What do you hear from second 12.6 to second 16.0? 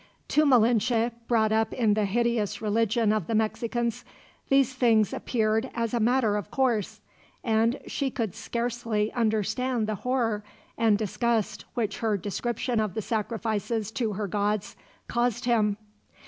of the sacrifices to her gods caused him.